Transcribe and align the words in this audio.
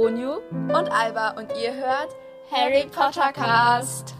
Onyu 0.00 0.34
und 0.52 0.92
Alba 0.92 1.30
und 1.30 1.50
ihr 1.60 1.74
hört 1.74 2.14
Harry 2.52 2.86
Potter 2.86 3.32
Cast. 3.32 4.14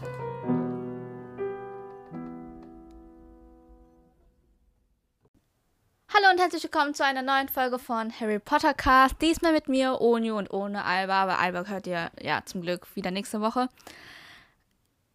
Hallo 6.13 6.31
und 6.33 6.41
herzlich 6.41 6.63
willkommen 6.63 6.93
zu 6.93 7.05
einer 7.05 7.21
neuen 7.21 7.47
Folge 7.47 7.79
von 7.79 8.11
Harry 8.19 8.39
Potter 8.39 8.73
Cast. 8.73 9.21
Diesmal 9.21 9.53
mit 9.53 9.69
mir, 9.69 10.01
Onyu 10.01 10.37
und 10.37 10.51
ohne 10.51 10.83
Alba, 10.83 11.23
aber 11.23 11.39
Alba 11.39 11.63
hört 11.63 11.87
ihr 11.87 12.11
ja 12.21 12.41
zum 12.43 12.61
Glück 12.61 12.93
wieder 12.97 13.11
nächste 13.11 13.39
Woche. 13.39 13.69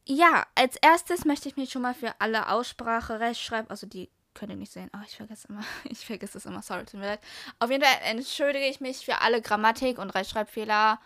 Ja, 0.07 0.46
als 0.55 0.77
erstes 0.77 1.27
möchte 1.27 1.46
ich 1.51 1.59
mich 1.59 1.73
schon 1.73 1.83
mal 1.83 1.93
für 1.93 2.15
alle 2.21 2.49
Aussprache, 2.49 3.21
Rechtschreib, 3.21 3.71
also 3.71 3.87
die 3.87 4.09
könnt 4.35 4.51
ihr 4.51 4.57
nicht 4.57 4.73
sehen. 4.73 4.91
Oh, 4.95 5.03
ich 5.07 5.16
vergesse 5.16 5.48
immer. 5.48 5.62
Ich 5.85 6.05
vergesse 6.05 6.39
es 6.39 6.46
immer. 6.46 6.62
Sorry, 6.62 6.84
tut 6.84 7.01
mir 7.01 7.07
leid. 7.07 7.21
Auf 7.59 7.71
jeden 7.71 7.83
Fall 7.83 7.98
entschuldige 8.05 8.66
ich 8.66 8.80
mich 8.80 9.05
für 9.05 9.21
alle 9.21 9.41
Grammatik- 9.41 9.98
und 9.98 10.11
Rechtschreibfehler 10.11 11.01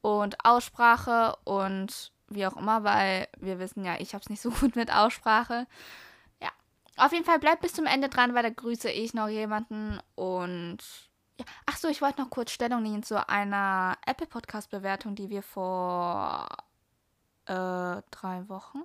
und 0.00 0.44
Aussprache 0.44 1.36
und 1.44 2.12
wie 2.28 2.46
auch 2.46 2.56
immer, 2.56 2.84
weil 2.84 3.28
wir 3.38 3.58
wissen 3.58 3.84
ja, 3.84 3.96
ich 3.98 4.14
habe 4.14 4.22
es 4.22 4.30
nicht 4.30 4.42
so 4.42 4.50
gut 4.60 4.76
mit 4.76 4.92
Aussprache. 4.92 5.66
Ja. 6.40 6.50
Auf 6.96 7.12
jeden 7.12 7.24
Fall 7.24 7.38
bleibt 7.38 7.62
bis 7.62 7.74
zum 7.74 7.86
Ende 7.86 8.08
dran, 8.08 8.34
weil 8.34 8.42
da 8.42 8.50
grüße 8.50 8.90
ich 8.90 9.14
noch 9.14 9.28
jemanden 9.28 10.00
und 10.14 10.78
ja. 11.38 11.44
Ach 11.66 11.76
so, 11.76 11.88
ich 11.88 12.02
wollte 12.02 12.20
noch 12.20 12.30
kurz 12.30 12.50
Stellung 12.50 12.82
nehmen 12.82 13.04
zu 13.04 13.28
einer 13.28 13.96
Apple 14.04 14.26
Podcast 14.26 14.70
Bewertung, 14.70 15.14
die 15.14 15.30
wir 15.30 15.42
vor 15.42 16.48
äh, 17.46 18.02
drei 18.10 18.48
Wochen 18.48 18.82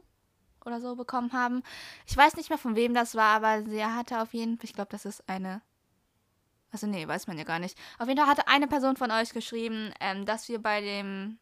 oder 0.65 0.81
so 0.81 0.95
bekommen 0.95 1.33
haben. 1.33 1.63
Ich 2.07 2.15
weiß 2.15 2.35
nicht 2.35 2.49
mehr, 2.49 2.57
von 2.57 2.75
wem 2.75 2.93
das 2.93 3.15
war, 3.15 3.35
aber 3.35 3.63
sie 3.63 3.83
hatte 3.83 4.21
auf 4.21 4.33
jeden 4.33 4.57
Fall, 4.57 4.65
ich 4.65 4.73
glaube, 4.73 4.89
das 4.91 5.05
ist 5.05 5.27
eine. 5.27 5.61
Also, 6.71 6.87
nee, 6.87 7.07
weiß 7.07 7.27
man 7.27 7.37
ja 7.37 7.43
gar 7.43 7.59
nicht. 7.59 7.77
Auf 7.99 8.07
jeden 8.07 8.19
Fall 8.19 8.29
hatte 8.29 8.47
eine 8.47 8.67
Person 8.67 8.95
von 8.95 9.11
euch 9.11 9.31
geschrieben, 9.31 9.93
ähm, 9.99 10.25
dass 10.25 10.49
wir 10.49 10.59
bei 10.59 10.81
dem, 10.81 11.37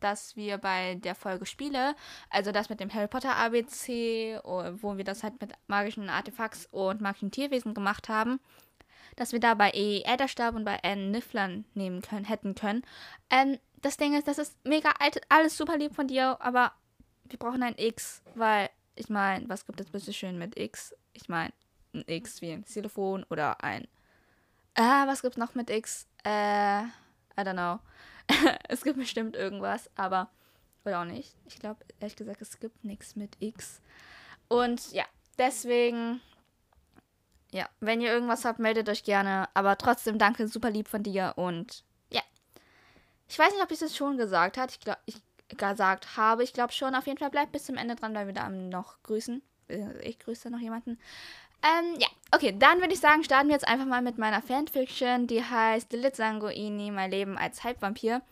dass 0.00 0.36
wir 0.36 0.56
bei 0.56 0.94
der 0.94 1.14
Folge 1.14 1.44
Spiele, 1.44 1.94
also 2.30 2.50
das 2.50 2.70
mit 2.70 2.80
dem 2.80 2.92
Harry 2.92 3.08
Potter 3.08 3.36
ABC, 3.36 4.40
wo 4.42 4.96
wir 4.96 5.04
das 5.04 5.22
halt 5.22 5.40
mit 5.40 5.52
magischen 5.66 6.08
Artefakts 6.08 6.66
und 6.70 7.02
magischen 7.02 7.30
Tierwesen 7.30 7.74
gemacht 7.74 8.08
haben, 8.08 8.40
dass 9.16 9.32
wir 9.32 9.40
da 9.40 9.52
bei 9.52 9.70
E 9.74 10.02
Äderstab 10.06 10.54
und 10.54 10.64
bei 10.64 10.76
N 10.76 11.10
Nifflern 11.10 11.66
nehmen 11.74 12.00
können, 12.00 12.24
hätten 12.24 12.54
können. 12.54 12.82
Ähm, 13.28 13.58
das 13.82 13.96
Ding 13.98 14.16
ist, 14.16 14.28
das 14.28 14.38
ist 14.38 14.56
mega 14.64 14.90
alt, 14.98 15.20
alles 15.28 15.56
super 15.56 15.76
lieb 15.76 15.94
von 15.94 16.06
dir, 16.06 16.38
aber 16.40 16.72
wir 17.30 17.38
brauchen 17.38 17.62
ein 17.62 17.74
X, 17.76 18.22
weil 18.34 18.68
ich 18.94 19.08
meine, 19.08 19.48
was 19.48 19.64
gibt 19.64 19.80
es 19.80 19.90
bitte 19.90 20.12
schön 20.12 20.38
mit 20.38 20.58
X? 20.58 20.94
Ich 21.12 21.28
meine, 21.28 21.52
ein 21.94 22.04
X 22.06 22.40
wie 22.40 22.52
ein 22.52 22.64
Telefon 22.64 23.24
oder 23.30 23.62
ein. 23.62 23.84
Äh, 24.74 25.06
was 25.06 25.22
gibt 25.22 25.34
es 25.34 25.38
noch 25.38 25.54
mit 25.54 25.70
X? 25.70 26.06
Äh, 26.24 26.82
I 26.82 27.42
don't 27.42 27.52
know. 27.52 27.80
es 28.68 28.82
gibt 28.82 28.98
bestimmt 28.98 29.36
irgendwas, 29.36 29.90
aber. 29.96 30.30
Oder 30.84 31.00
auch 31.00 31.04
nicht. 31.04 31.34
Ich 31.46 31.58
glaube, 31.58 31.84
ehrlich 31.98 32.16
gesagt, 32.16 32.40
es 32.40 32.58
gibt 32.58 32.84
nichts 32.84 33.16
mit 33.16 33.36
X. 33.40 33.80
Und 34.48 34.92
ja, 34.92 35.04
deswegen. 35.38 36.20
Ja, 37.52 37.68
wenn 37.80 38.00
ihr 38.00 38.12
irgendwas 38.12 38.44
habt, 38.44 38.60
meldet 38.60 38.88
euch 38.88 39.02
gerne. 39.02 39.48
Aber 39.54 39.76
trotzdem 39.76 40.18
danke, 40.18 40.46
super 40.46 40.70
lieb 40.70 40.88
von 40.88 41.02
dir. 41.02 41.34
Und 41.36 41.84
ja. 42.10 42.22
Ich 43.28 43.38
weiß 43.38 43.52
nicht, 43.52 43.62
ob 43.62 43.70
ich 43.70 43.82
es 43.82 43.96
schon 43.96 44.16
gesagt 44.16 44.56
habe. 44.56 44.70
Ich 44.70 44.80
glaube, 44.80 45.00
ich 45.06 45.16
gesagt 45.56 46.16
habe. 46.16 46.42
Ich 46.42 46.52
glaube 46.52 46.72
schon. 46.72 46.94
Auf 46.94 47.06
jeden 47.06 47.18
Fall 47.18 47.30
bleibt 47.30 47.52
bis 47.52 47.64
zum 47.64 47.76
Ende 47.76 47.96
dran, 47.96 48.14
weil 48.14 48.26
wir 48.26 48.34
da 48.34 48.48
noch 48.48 49.02
grüßen. 49.02 49.42
Äh, 49.68 50.00
ich 50.02 50.18
grüße 50.18 50.50
noch 50.50 50.60
jemanden. 50.60 50.98
Ähm, 51.62 51.96
ja, 51.98 52.08
okay, 52.30 52.54
dann 52.58 52.80
würde 52.80 52.94
ich 52.94 53.00
sagen, 53.00 53.22
starten 53.22 53.48
wir 53.48 53.54
jetzt 53.54 53.68
einfach 53.68 53.84
mal 53.84 54.00
mit 54.00 54.16
meiner 54.16 54.40
Fanfiction, 54.40 55.26
die 55.26 55.44
heißt 55.44 55.92
Lilith 55.92 56.16
Sanguini, 56.16 56.90
mein 56.90 57.10
Leben 57.10 57.36
als 57.36 57.64
Halbvampir. 57.64 58.22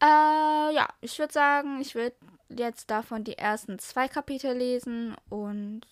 Äh, 0.00 0.74
ja, 0.74 0.88
ich 1.00 1.18
würde 1.18 1.32
sagen, 1.32 1.80
ich 1.80 1.94
würde 1.94 2.16
jetzt 2.48 2.90
davon 2.90 3.24
die 3.24 3.38
ersten 3.38 3.78
zwei 3.78 4.08
Kapitel 4.08 4.56
lesen 4.56 5.14
und 5.28 5.82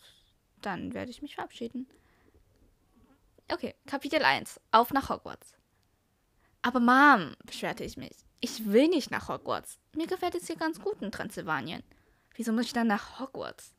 dann 0.60 0.92
werde 0.94 1.10
ich 1.10 1.22
mich 1.22 1.36
verabschieden. 1.36 1.88
Okay, 3.52 3.74
Kapitel 3.86 4.22
1. 4.24 4.60
Auf 4.72 4.92
nach 4.92 5.08
Hogwarts. 5.08 5.54
Aber 6.62 6.80
Mom, 6.80 7.36
beschwerte 7.44 7.84
ich 7.84 7.96
mich. 7.96 8.16
Ich 8.40 8.66
will 8.66 8.88
nicht 8.88 9.12
nach 9.12 9.28
Hogwarts. 9.28 9.78
Mir 9.96 10.06
gefällt 10.06 10.34
es 10.34 10.46
hier 10.46 10.56
ganz 10.56 10.80
gut 10.80 11.00
in 11.00 11.10
Transsilvanien. 11.10 11.82
Wieso 12.34 12.52
muss 12.52 12.66
ich 12.66 12.72
dann 12.72 12.86
nach 12.86 13.18
Hogwarts? 13.18 13.72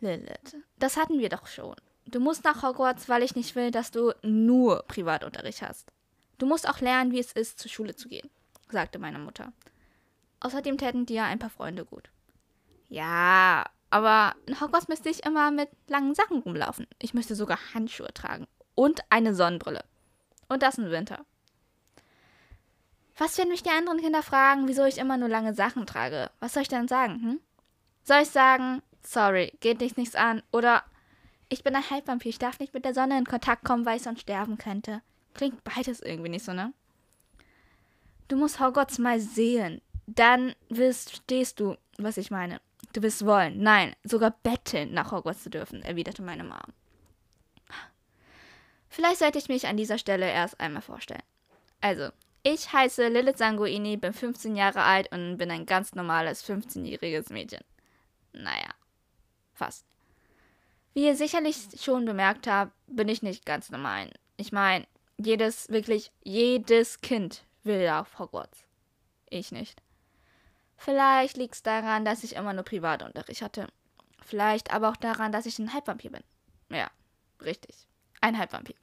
Lilith, 0.00 0.56
das 0.78 0.96
hatten 0.96 1.18
wir 1.18 1.28
doch 1.28 1.46
schon. 1.46 1.76
Du 2.06 2.20
musst 2.20 2.42
nach 2.44 2.62
Hogwarts, 2.62 3.08
weil 3.08 3.22
ich 3.22 3.36
nicht 3.36 3.54
will, 3.54 3.70
dass 3.70 3.90
du 3.90 4.12
nur 4.22 4.82
Privatunterricht 4.88 5.62
hast. 5.62 5.92
Du 6.38 6.46
musst 6.46 6.66
auch 6.66 6.80
lernen, 6.80 7.12
wie 7.12 7.20
es 7.20 7.32
ist, 7.32 7.58
zur 7.58 7.70
Schule 7.70 7.94
zu 7.94 8.08
gehen, 8.08 8.30
sagte 8.70 8.98
meine 8.98 9.18
Mutter. 9.18 9.52
Außerdem 10.40 10.78
täten 10.78 11.04
dir 11.04 11.24
ein 11.24 11.38
paar 11.38 11.50
Freunde 11.50 11.84
gut. 11.84 12.10
Ja, 12.88 13.66
aber 13.90 14.34
in 14.46 14.58
Hogwarts 14.58 14.88
müsste 14.88 15.10
ich 15.10 15.24
immer 15.26 15.50
mit 15.50 15.68
langen 15.86 16.14
Sachen 16.14 16.38
rumlaufen. 16.38 16.86
Ich 16.98 17.12
müsste 17.12 17.34
sogar 17.34 17.58
Handschuhe 17.74 18.12
tragen 18.14 18.46
und 18.74 19.02
eine 19.10 19.34
Sonnenbrille. 19.34 19.84
Und 20.48 20.62
das 20.62 20.78
im 20.78 20.90
Winter. 20.90 21.26
Was, 23.20 23.36
wenn 23.36 23.48
mich 23.48 23.62
die 23.62 23.68
anderen 23.68 24.00
Kinder 24.00 24.22
fragen, 24.22 24.66
wieso 24.66 24.86
ich 24.86 24.96
immer 24.96 25.18
nur 25.18 25.28
lange 25.28 25.52
Sachen 25.52 25.84
trage? 25.84 26.30
Was 26.40 26.54
soll 26.54 26.62
ich 26.62 26.70
dann 26.70 26.88
sagen, 26.88 27.20
hm? 27.22 27.40
Soll 28.02 28.22
ich 28.22 28.30
sagen, 28.30 28.80
sorry, 29.02 29.52
geht 29.60 29.82
dich 29.82 29.98
nichts 29.98 30.14
an? 30.14 30.42
Oder 30.52 30.84
ich 31.50 31.62
bin 31.62 31.76
ein 31.76 31.90
Halbvampir, 31.90 32.30
ich 32.30 32.38
darf 32.38 32.58
nicht 32.60 32.72
mit 32.72 32.86
der 32.86 32.94
Sonne 32.94 33.18
in 33.18 33.26
Kontakt 33.26 33.62
kommen, 33.62 33.84
weil 33.84 33.98
ich 33.98 34.04
sonst 34.04 34.22
sterben 34.22 34.56
könnte. 34.56 35.02
Klingt 35.34 35.62
beides 35.64 36.00
irgendwie 36.00 36.30
nicht 36.30 36.46
so, 36.46 36.54
ne? 36.54 36.72
Du 38.28 38.36
musst 38.36 38.58
Hogwarts 38.58 38.98
mal 38.98 39.20
sehen. 39.20 39.82
Dann 40.06 40.54
wirst, 40.70 41.16
stehst 41.16 41.60
du, 41.60 41.76
was 41.98 42.16
ich 42.16 42.30
meine. 42.30 42.58
Du 42.94 43.02
wirst 43.02 43.26
wollen, 43.26 43.62
nein, 43.62 43.94
sogar 44.02 44.30
betteln, 44.30 44.94
nach 44.94 45.12
Hogwarts 45.12 45.42
zu 45.42 45.50
dürfen, 45.50 45.82
erwiderte 45.82 46.22
meine 46.22 46.44
Mom. 46.44 46.72
Vielleicht 48.88 49.18
sollte 49.18 49.38
ich 49.38 49.50
mich 49.50 49.66
an 49.66 49.76
dieser 49.76 49.98
Stelle 49.98 50.26
erst 50.26 50.58
einmal 50.58 50.80
vorstellen. 50.80 51.22
Also, 51.82 52.12
ich 52.42 52.72
heiße 52.72 53.08
Lilith 53.08 53.38
Sanguini, 53.38 53.96
bin 53.96 54.12
15 54.12 54.56
Jahre 54.56 54.82
alt 54.82 55.12
und 55.12 55.36
bin 55.36 55.50
ein 55.50 55.66
ganz 55.66 55.94
normales 55.94 56.44
15-jähriges 56.44 57.32
Mädchen. 57.32 57.64
Naja, 58.32 58.70
fast. 59.52 59.84
Wie 60.94 61.06
ihr 61.06 61.16
sicherlich 61.16 61.56
schon 61.80 62.04
bemerkt 62.04 62.46
habt, 62.46 62.72
bin 62.86 63.08
ich 63.08 63.22
nicht 63.22 63.46
ganz 63.46 63.70
normal. 63.70 64.10
Ich 64.36 64.52
meine, 64.52 64.86
jedes, 65.18 65.68
wirklich 65.68 66.10
jedes 66.22 67.00
Kind 67.00 67.44
will 67.62 67.88
auf 67.88 68.18
Hogwarts. 68.18 68.64
Ich 69.28 69.52
nicht. 69.52 69.82
Vielleicht 70.76 71.36
liegt 71.36 71.54
es 71.54 71.62
daran, 71.62 72.04
dass 72.04 72.24
ich 72.24 72.36
immer 72.36 72.54
nur 72.54 72.64
Privatunterricht 72.64 73.42
hatte. 73.42 73.68
Vielleicht 74.24 74.72
aber 74.72 74.88
auch 74.88 74.96
daran, 74.96 75.30
dass 75.30 75.46
ich 75.46 75.58
ein 75.58 75.72
Halbvampir 75.74 76.10
bin. 76.10 76.24
Ja, 76.70 76.90
richtig. 77.42 77.86
Ein 78.20 78.38
Halbvampir. 78.38 78.76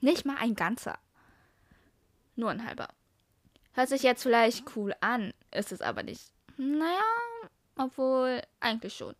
Nicht 0.00 0.24
mal 0.24 0.36
ein 0.38 0.54
ganzer. 0.54 0.98
Nur 2.36 2.50
ein 2.50 2.64
halber. 2.64 2.88
Hört 3.80 3.88
sich 3.88 4.02
jetzt 4.02 4.24
vielleicht 4.24 4.76
cool 4.76 4.94
an, 5.00 5.32
ist 5.52 5.72
es 5.72 5.80
aber 5.80 6.02
nicht. 6.02 6.34
Naja, 6.58 7.00
obwohl 7.78 8.42
eigentlich 8.60 8.92
schon. 8.92 9.14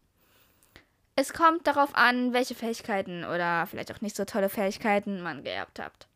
Es 1.17 1.33
kommt 1.33 1.67
darauf 1.67 1.95
an, 1.95 2.35
welche 2.35 2.55
Fähigkeiten 2.55 3.25
oder 3.25 3.67
vielleicht 3.67 3.91
auch 3.91 4.03
nicht 4.03 4.15
so 4.15 4.27
tolle 4.27 4.51
Fähigkeiten 4.51 5.23
man 5.23 5.45
geerbt 5.45 5.79
habt. 5.79 6.09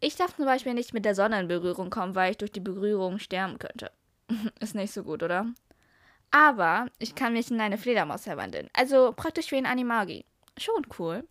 Ich 0.00 0.16
darf 0.16 0.34
zum 0.34 0.46
Beispiel 0.46 0.74
nicht 0.74 0.94
mit 0.94 1.04
der 1.04 1.14
Sonne 1.14 1.38
in 1.38 1.46
Berührung 1.46 1.90
kommen, 1.90 2.16
weil 2.16 2.32
ich 2.32 2.38
durch 2.38 2.50
die 2.50 2.58
Berührung 2.58 3.20
sterben 3.20 3.60
könnte. 3.60 3.92
Ist 4.58 4.74
nicht 4.74 4.92
so 4.92 5.04
gut, 5.04 5.22
oder? 5.22 5.46
Aber 6.32 6.88
ich 6.98 7.14
kann 7.14 7.34
mich 7.34 7.52
in 7.52 7.60
eine 7.60 7.78
Fledermaus 7.78 8.24
verwandeln. 8.24 8.68
Also 8.72 9.12
praktisch 9.12 9.52
wie 9.52 9.58
ein 9.58 9.66
Animagi. 9.66 10.24
Schon 10.58 10.84
cool. 10.98 11.22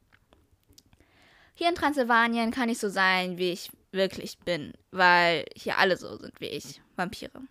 Hier 1.54 1.68
in 1.68 1.76
Transsilvanien 1.76 2.52
kann 2.52 2.70
ich 2.70 2.78
so 2.78 2.88
sein, 2.88 3.38
wie 3.38 3.52
ich 3.52 3.70
wirklich 3.94 4.40
bin, 4.40 4.74
weil 4.92 5.46
hier 5.56 5.78
alle 5.78 5.98
so 5.98 6.18
sind 6.18 6.40
wie 6.40 6.48
ich, 6.48 6.82
Vampire. 6.96 7.42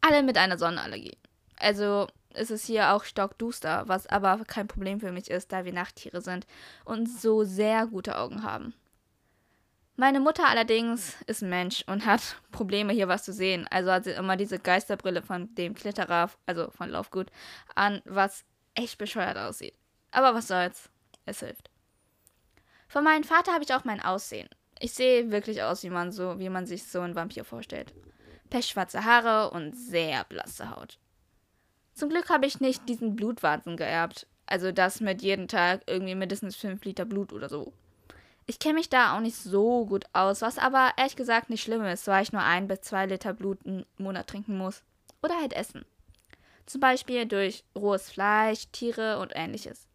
Alle 0.00 0.22
mit 0.22 0.36
einer 0.36 0.58
Sonnenallergie. 0.58 1.16
Also 1.56 2.08
ist 2.34 2.50
es 2.50 2.64
hier 2.64 2.92
auch 2.92 3.04
stockduster, 3.04 3.84
was 3.86 4.06
aber 4.06 4.44
kein 4.44 4.66
Problem 4.66 5.00
für 5.00 5.12
mich 5.12 5.30
ist, 5.30 5.52
da 5.52 5.64
wir 5.64 5.72
Nachttiere 5.72 6.20
sind 6.20 6.46
und 6.84 7.08
so 7.08 7.44
sehr 7.44 7.86
gute 7.86 8.18
Augen 8.18 8.42
haben. 8.42 8.74
Meine 9.96 10.18
Mutter 10.18 10.48
allerdings 10.48 11.14
ist 11.28 11.42
Mensch 11.42 11.84
und 11.86 12.04
hat 12.04 12.36
Probleme 12.50 12.92
hier 12.92 13.06
was 13.06 13.22
zu 13.22 13.32
sehen, 13.32 13.66
also 13.70 13.92
hat 13.92 14.04
sie 14.04 14.10
immer 14.10 14.36
diese 14.36 14.58
Geisterbrille 14.58 15.22
von 15.22 15.54
dem 15.54 15.74
Klitterer, 15.74 16.30
also 16.46 16.70
von 16.72 16.90
Laufgut, 16.90 17.30
an, 17.76 18.02
was 18.04 18.44
echt 18.74 18.98
bescheuert 18.98 19.38
aussieht. 19.38 19.78
Aber 20.10 20.34
was 20.34 20.48
soll's, 20.48 20.90
es 21.26 21.40
hilft. 21.40 21.70
Von 22.88 23.04
meinem 23.04 23.24
Vater 23.24 23.52
habe 23.52 23.64
ich 23.64 23.72
auch 23.72 23.84
mein 23.84 24.00
Aussehen. 24.00 24.48
Ich 24.84 24.92
sehe 24.92 25.30
wirklich 25.30 25.62
aus, 25.62 25.82
wie 25.82 25.88
man 25.88 26.12
so, 26.12 26.38
wie 26.38 26.50
man 26.50 26.66
sich 26.66 26.84
so 26.84 27.00
einen 27.00 27.14
Vampir 27.14 27.46
vorstellt. 27.46 27.94
Pechschwarze 28.50 29.06
Haare 29.06 29.50
und 29.50 29.74
sehr 29.74 30.24
blasse 30.24 30.68
Haut. 30.68 30.98
Zum 31.94 32.10
Glück 32.10 32.28
habe 32.28 32.44
ich 32.44 32.60
nicht 32.60 32.86
diesen 32.86 33.16
Blutwahnsinn 33.16 33.78
geerbt. 33.78 34.26
Also 34.44 34.72
das 34.72 35.00
mit 35.00 35.22
jeden 35.22 35.48
Tag 35.48 35.84
irgendwie 35.86 36.14
mindestens 36.14 36.54
5 36.56 36.84
Liter 36.84 37.06
Blut 37.06 37.32
oder 37.32 37.48
so. 37.48 37.72
Ich 38.44 38.58
kenne 38.58 38.74
mich 38.74 38.90
da 38.90 39.16
auch 39.16 39.20
nicht 39.20 39.36
so 39.36 39.86
gut 39.86 40.04
aus, 40.12 40.42
was 40.42 40.58
aber 40.58 40.90
ehrlich 40.98 41.16
gesagt 41.16 41.48
nicht 41.48 41.62
schlimm 41.62 41.82
ist, 41.86 42.06
weil 42.06 42.22
ich 42.22 42.34
nur 42.34 42.42
ein 42.42 42.68
bis 42.68 42.82
zwei 42.82 43.06
Liter 43.06 43.32
Blut 43.32 43.60
im 43.64 43.86
Monat 43.96 44.26
trinken 44.26 44.58
muss. 44.58 44.82
Oder 45.22 45.40
halt 45.40 45.54
essen. 45.54 45.86
Zum 46.66 46.82
Beispiel 46.82 47.24
durch 47.24 47.64
rohes 47.74 48.10
Fleisch, 48.10 48.66
Tiere 48.70 49.18
und 49.20 49.32
ähnliches. 49.34 49.88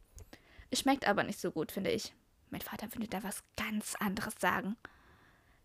Es 0.72 0.80
schmeckt 0.80 1.08
aber 1.08 1.22
nicht 1.22 1.40
so 1.40 1.52
gut, 1.52 1.72
finde 1.72 1.92
ich. 1.92 2.16
Mein 2.50 2.62
Vater 2.62 2.94
würde 2.94 3.08
da 3.08 3.24
was 3.24 3.44
ganz 3.58 3.96
anderes 4.00 4.36
sagen. 4.40 4.76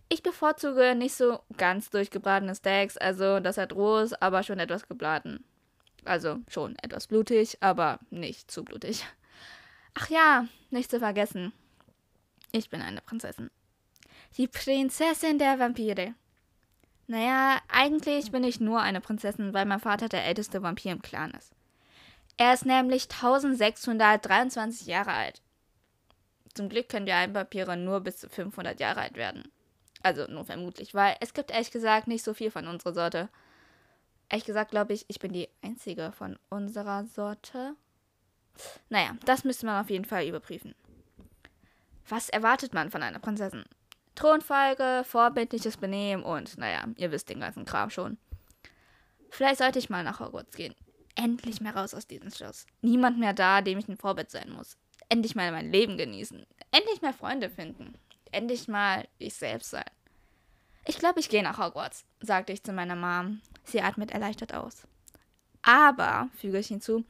Ich 0.09 0.23
bevorzuge 0.23 0.95
nicht 0.95 1.15
so 1.15 1.41
ganz 1.57 1.91
durchgebratene 1.91 2.55
Steaks, 2.55 2.97
also 2.97 3.41
das 3.41 3.57
hat 3.57 3.73
rohes, 3.73 4.13
aber 4.15 4.43
schon 4.43 4.59
etwas 4.59 4.87
gebraten. 4.87 5.45
Also 6.05 6.39
schon 6.49 6.77
etwas 6.83 7.07
blutig, 7.07 7.59
aber 7.61 7.99
nicht 8.11 8.51
zu 8.51 8.65
blutig. 8.65 9.05
Ach 9.95 10.11
ja, 10.11 10.47
nicht 10.71 10.91
zu 10.91 10.99
vergessen. 10.99 11.53
Ich 12.53 12.69
bin 12.69 12.83
eine 12.83 13.01
Prinzessin. 13.01 13.51
Die 14.37 14.49
Prinzessin 14.49 15.39
der 15.39 15.59
Vampire. 15.59 16.15
Naja, 17.07 17.59
eigentlich 17.69 18.31
bin 18.33 18.45
ich 18.45 18.61
nur 18.61 18.81
eine 18.81 19.01
Prinzessin, 19.01 19.55
weil 19.55 19.67
mein 19.67 19.81
Vater 19.81 20.09
der 20.09 20.25
älteste 20.25 20.63
Vampir 20.63 20.93
im 20.93 21.03
Clan 21.03 21.33
ist. 21.33 21.53
Er 22.37 22.55
ist 22.55 22.67
nämlich 22.67 23.05
1623 23.05 24.87
Jahre 24.87 25.13
alt. 25.13 25.41
Zum 26.55 26.69
Glück 26.69 26.89
können 26.89 27.07
die 27.07 27.13
Vampire 27.13 27.77
nur 27.77 28.01
bis 28.01 28.19
zu 28.19 28.29
500 28.29 28.79
Jahre 28.79 29.01
alt 29.01 29.17
werden. 29.17 29.51
Also 30.03 30.27
nur 30.27 30.45
vermutlich, 30.45 30.95
weil 30.95 31.17
es 31.21 31.35
gibt 31.35 31.51
ehrlich 31.51 31.71
gesagt 31.71 32.07
nicht 32.07 32.23
so 32.23 32.35
viel 32.35 32.51
von 32.51 32.69
unserer 32.69 32.95
Sorte. 32.95 33.29
Ehrlich 34.29 34.45
gesagt 34.45 34.71
glaube 34.71 34.93
ich, 34.93 35.05
ich 35.09 35.19
bin 35.19 35.33
die 35.33 35.49
einzige 35.63 36.13
von 36.13 36.39
unserer 36.51 37.05
Sorte. 37.07 37.75
Naja, 38.89 39.17
das 39.25 39.45
müsste 39.45 39.67
man 39.67 39.83
auf 39.83 39.91
jeden 39.91 40.05
Fall 40.05 40.27
überprüfen. 40.27 40.75
Was 42.09 42.29
erwartet 42.29 42.75
man 42.75 42.91
von 42.91 43.03
einer 43.03 43.19
Prinzessin? 43.19 43.65
Thronfolge, 44.15 45.03
vorbildliches 45.05 45.77
Benehmen 45.77 46.23
und, 46.23 46.57
naja, 46.59 46.85
ihr 46.97 47.11
wisst 47.11 47.31
den 47.31 47.41
ganzen 47.41 47.65
Kram 47.65 47.91
schon. 47.91 48.19
Vielleicht 49.31 49.59
sollte 49.59 49.81
ich 49.81 49.91
mal 49.91 50.05
nach 50.05 50.21
Hogwarts 50.21 50.55
gehen. 50.55 50.75
Endlich 51.17 51.61
mehr 51.61 51.75
raus 51.75 51.95
aus 51.95 52.07
diesem 52.07 52.31
Schloss. 52.31 52.67
Niemand 52.83 53.19
mehr 53.19 53.33
da, 53.33 53.61
dem 53.61 53.79
ich 53.79 53.89
ein 53.89 53.97
Vorbild 53.97 54.31
sein 54.31 54.51
muss. 54.51 54.77
Endlich 55.09 55.35
mal 55.35 55.53
mein 55.53 55.71
Leben 55.71 55.97
genießen. 55.97 56.47
Endlich 56.71 57.03
mehr 57.03 57.13
Freunde 57.13 57.51
finden. 57.51 57.95
Endlich 58.33 58.69
mal 58.69 59.07
ich 59.19 59.35
selbst 59.35 59.71
sein. 59.71 59.85
Ich 60.87 60.99
glaube, 60.99 61.21
ich 61.21 61.29
gehe 61.29 61.43
nach 61.43 61.59
Hogwarts, 61.59 62.05
sagte 62.21 62.53
ich 62.53 62.63
zu 62.63 62.73
meiner 62.73 62.97
Mom. 62.97 63.41
Sie 63.65 63.81
atmet 63.81 64.11
erleichtert 64.11 64.53
aus. 64.53 64.87
Aber, 65.63 66.29
füge 66.37 66.59
ich 66.59 66.67
hinzu, 66.67 67.05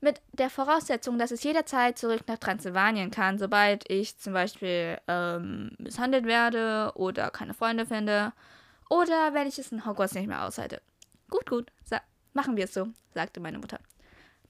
mit 0.00 0.20
der 0.32 0.50
Voraussetzung, 0.50 1.18
dass 1.18 1.30
es 1.30 1.42
jederzeit 1.42 1.98
zurück 1.98 2.22
nach 2.26 2.38
Transsilvanien 2.38 3.10
kann, 3.10 3.38
sobald 3.38 3.88
ich 3.90 4.18
zum 4.18 4.32
Beispiel 4.32 4.98
ähm, 5.06 5.72
misshandelt 5.78 6.26
werde 6.26 6.92
oder 6.96 7.30
keine 7.30 7.54
Freunde 7.54 7.86
finde 7.86 8.32
oder 8.88 9.34
wenn 9.34 9.48
ich 9.48 9.58
es 9.58 9.72
in 9.72 9.86
Hogwarts 9.86 10.14
nicht 10.14 10.26
mehr 10.26 10.44
aushalte. 10.44 10.82
Gut, 11.30 11.48
gut, 11.48 11.72
machen 12.36 12.56
wir 12.56 12.64
es 12.64 12.74
so, 12.74 12.88
sagte 13.14 13.40
meine 13.40 13.58
Mutter. 13.58 13.80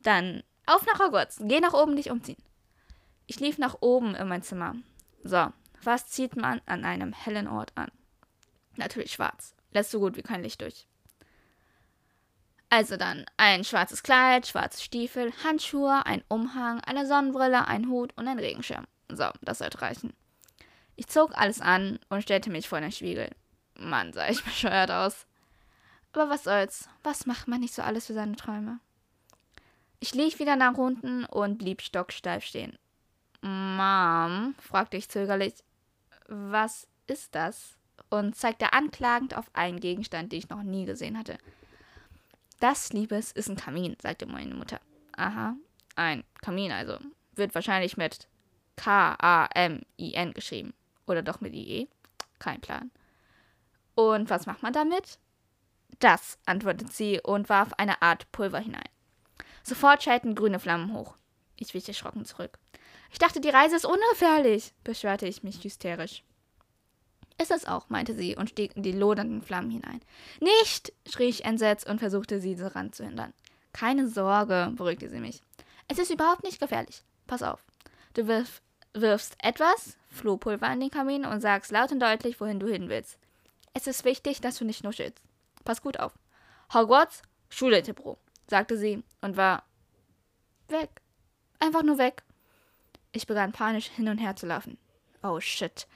Dann 0.03 0.43
auf 0.67 0.85
nach 0.85 0.99
Hogwarts, 0.99 1.39
geh 1.41 1.61
nach 1.61 1.73
oben 1.73 1.97
dich 1.97 2.11
umziehen. 2.11 2.37
Ich 3.27 3.41
lief 3.41 3.59
nach 3.59 3.77
oben 3.81 4.15
in 4.15 4.29
mein 4.29 4.43
Zimmer. 4.43 4.75
So, 5.25 5.53
was 5.83 6.07
zieht 6.07 6.37
man 6.37 6.61
an 6.67 6.85
einem 6.85 7.13
hellen 7.13 7.49
Ort 7.49 7.73
an? 7.75 7.91
Natürlich 8.77 9.13
schwarz. 9.13 9.55
Lässt 9.73 9.91
so 9.91 10.01
gut 10.01 10.17
wie 10.17 10.23
kein 10.23 10.43
Licht 10.43 10.61
durch. 10.61 10.87
Also 12.69 12.97
dann 12.97 13.27
ein 13.37 13.65
schwarzes 13.65 14.03
Kleid, 14.03 14.47
schwarze 14.47 14.83
Stiefel, 14.83 15.33
Handschuhe, 15.45 16.05
ein 16.05 16.23
Umhang, 16.29 16.81
eine 16.81 17.07
Sonnenbrille, 17.07 17.67
ein 17.67 17.89
Hut 17.89 18.13
und 18.17 18.29
ein 18.29 18.39
Regenschirm. 18.39 18.87
So, 19.09 19.29
das 19.41 19.59
sollte 19.59 19.83
reichen. 19.83 20.13
Ich 20.97 21.07
zog 21.07 21.37
alles 21.37 21.61
an 21.61 21.99
und 22.09 22.23
stellte 22.23 22.51
mich 22.51 22.69
vor 22.69 22.81
den 22.81 22.93
Spiegel. 22.93 23.31
Mann, 23.79 24.13
sah 24.13 24.29
ich 24.29 24.43
bescheuert 24.45 24.91
aus. 24.91 25.27
Aber 26.13 26.31
was 26.31 26.45
soll's? 26.45 26.89
Was 27.03 27.27
macht 27.27 27.47
man 27.47 27.61
nicht 27.61 27.75
so 27.75 27.83
alles 27.83 28.07
für 28.07 28.15
seine 28.15 28.37
Träume? 28.37 28.81
Ich 30.01 30.15
lief 30.15 30.39
wieder 30.39 30.57
nach 30.57 30.75
unten 30.75 31.25
und 31.27 31.59
blieb 31.59 31.83
stocksteif 31.83 32.45
stehen. 32.45 32.79
Mom, 33.47 34.55
fragte 34.61 34.97
ich 34.97 35.09
zögerlich, 35.09 35.55
was 36.27 36.89
ist 37.07 37.35
das? 37.35 37.77
Und 38.11 38.37
zeigte 38.37 38.73
anklagend 38.73 39.37
auf 39.37 39.51
einen 39.53 39.81
Gegenstand, 39.81 40.33
den 40.33 40.39
ich 40.41 40.49
noch 40.49 40.63
nie 40.63 40.85
gesehen 40.85 41.17
hatte. 41.17 41.39
Das, 42.61 42.93
Liebes, 42.93 43.33
ist 43.33 43.49
ein 43.49 43.57
Kamin, 43.57 43.97
sagte 44.03 44.27
meine 44.27 44.55
Mutter. 44.55 44.81
Aha, 45.17 45.57
ein 45.95 46.25
Kamin 46.43 46.73
also. 46.73 46.99
Wird 47.35 47.55
wahrscheinlich 47.55 47.97
mit 47.97 48.29
K-A-M-I-N 48.77 50.33
geschrieben. 50.33 50.75
Oder 51.07 51.23
doch 51.23 51.41
mit 51.41 51.55
I-E? 51.55 51.89
Kein 52.39 52.61
Plan. 52.61 52.91
Und 53.95 54.29
was 54.29 54.47
macht 54.47 54.63
man 54.63 54.73
damit? 54.73 55.19
Das, 56.01 56.39
antwortet 56.47 56.93
sie 56.93 57.21
und 57.23 57.49
warf 57.49 57.73
eine 57.75 58.03
Art 58.03 58.31
Pulver 58.33 58.59
hinein. 58.59 58.89
Sofort 59.63 60.03
schalten 60.03 60.35
grüne 60.35 60.59
Flammen 60.59 60.93
hoch. 60.93 61.17
Ich 61.57 61.75
wich 61.75 61.89
erschrocken 61.89 62.25
zurück. 62.25 62.59
Ich 63.11 63.19
dachte, 63.19 63.41
die 63.41 63.49
Reise 63.49 63.77
ist 63.77 63.87
ungefährlich, 63.87 64.73
beschwerte 64.85 65.27
ich 65.27 65.43
mich 65.43 65.63
hysterisch. 65.63 66.23
Ist 67.39 67.51
es 67.51 67.67
auch, 67.67 67.89
meinte 67.91 68.15
sie 68.15 68.37
und 68.37 68.51
stieg 68.51 68.77
in 68.77 68.83
die 68.83 68.93
lodernden 68.93 69.43
Flammen 69.43 69.71
hinein. 69.71 70.01
Nicht! 70.41 70.93
schrie 71.07 71.29
ich 71.29 71.45
entsetzt 71.45 71.87
und 71.87 71.99
versuchte, 71.99 72.41
sie 72.41 72.57
daran 72.57 72.93
zu 72.93 73.05
hindern. 73.05 73.35
Keine 73.73 74.09
Sorge, 74.09 74.73
beruhigte 74.75 75.11
sie 75.11 75.21
mich. 75.21 75.43
Es 75.89 75.99
ist 75.99 76.11
überhaupt 76.11 76.45
nicht 76.45 76.61
gefährlich. 76.61 77.03
Pass 77.27 77.43
auf. 77.43 77.65
Du 78.15 78.27
wirf, 78.27 78.63
wirfst 78.95 79.37
etwas, 79.43 79.99
Flohpulver 80.09 80.73
in 80.73 80.81
den 80.81 80.91
Kamin 80.91 81.27
und 81.27 81.43
sagst 81.43 81.71
laut 81.71 81.93
und 81.93 82.01
deutlich, 82.01 82.41
wohin 82.41 82.59
du 82.59 82.67
hin 82.67 82.89
willst. 82.89 83.19
Es 83.75 83.87
ist 83.87 84.07
wichtig, 84.07 84.41
dass 84.41 84.57
du 84.57 84.65
nicht 84.65 84.83
nur 84.83 84.95
schützt. 84.95 85.23
Pass 85.65 85.83
gut 85.83 86.01
auf. 86.01 86.15
Hogwarts, 86.73 87.21
Schule 87.51 87.83
Tibro, 87.83 88.19
sagte 88.49 88.79
sie 88.79 89.05
und 89.21 89.37
war 89.37 89.65
weg. 90.69 91.03
Einfach 91.61 91.83
nur 91.83 91.99
weg. 91.99 92.23
Ich 93.17 93.27
begann 93.27 93.53
panisch 93.53 93.87
hin 93.87 94.09
und 94.09 94.19
her 94.19 94.37
zu 94.37 94.47
laufen. 94.47 94.77
Oh 95.23 95.41
shit. 95.41 95.87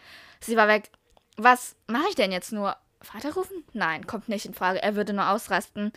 Sie 0.41 0.57
war 0.57 0.69
weg. 0.69 0.91
Was 1.37 1.77
mache 1.87 2.09
ich 2.09 2.15
denn 2.15 2.33
jetzt 2.33 2.51
nur? 2.51 2.77
Vater 3.03 3.35
rufen? 3.35 3.63
Nein, 3.75 4.07
kommt 4.07 4.31
nicht 4.31 4.47
in 4.47 4.55
Frage. 4.55 4.83
Er 4.83 4.97
würde 4.97 5.13
nur 5.13 5.29
ausrasten. 5.29 5.93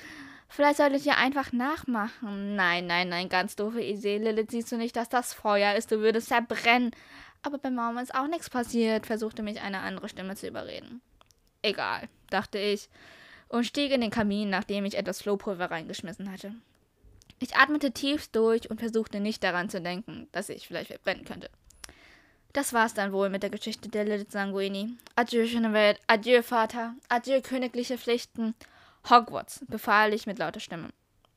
Vielleicht 0.50 0.78
solltet 0.78 1.06
ihr 1.06 1.18
einfach 1.18 1.54
nachmachen. 1.54 2.56
Nein, 2.56 2.88
nein, 2.88 3.08
nein, 3.08 3.30
ganz 3.30 3.56
doofe 3.56 3.82
Idee. 3.82 4.18
Lilith, 4.18 4.52
siehst 4.52 4.72
du 4.72 4.78
nicht, 4.78 4.98
dass 4.98 5.08
das 5.08 5.34
Feuer 5.34 5.76
ist? 5.76 5.92
Du 5.92 6.00
würdest 6.00 6.28
verbrennen. 6.28 6.92
Aber 7.42 7.58
bei 7.58 7.70
Mama 7.70 8.02
ist 8.02 8.16
auch 8.16 8.28
nichts 8.28 8.50
passiert, 8.50 9.06
versuchte 9.06 9.44
mich 9.44 9.62
eine 9.62 9.80
andere 9.80 10.10
Stimme 10.10 10.36
zu 10.36 10.48
überreden. 10.48 11.02
Egal, 11.62 12.10
dachte 12.30 12.58
ich 12.58 12.90
und 13.48 13.66
stieg 13.66 13.92
in 13.92 14.02
den 14.02 14.12
Kamin, 14.12 14.50
nachdem 14.50 14.84
ich 14.84 14.98
etwas 14.98 15.22
Flohpulver 15.22 15.72
reingeschmissen 15.72 16.32
hatte. 16.32 16.54
Ich 17.44 17.58
atmete 17.58 17.92
tief 17.92 18.30
durch 18.30 18.70
und 18.70 18.80
versuchte 18.80 19.20
nicht 19.20 19.44
daran 19.44 19.70
zu 19.70 19.82
denken, 19.82 20.30
dass 20.32 20.48
ich 20.48 20.66
vielleicht 20.66 20.88
verbrennen 20.88 21.26
könnte. 21.26 21.50
Das 22.54 22.72
war's 22.72 22.94
dann 22.94 23.12
wohl 23.12 23.28
mit 23.28 23.44
der 23.44 23.50
Geschichte 23.50 23.90
der 23.90 24.06
Lilith 24.06 24.32
Sanguini. 24.32 24.96
Adieu, 25.18 25.46
schöne 25.46 25.74
Welt. 25.74 26.00
Adieu, 26.08 26.42
Vater. 26.42 26.96
Adieu, 27.10 27.42
königliche 27.42 27.98
Pflichten. 27.98 28.56
Hogwarts, 29.10 29.66
befahl 29.68 30.14
ich 30.14 30.26
mit 30.26 30.40
lauter 30.40 30.62
Stimme. 30.62 30.92